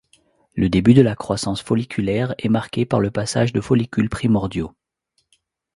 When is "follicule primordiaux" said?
3.61-4.73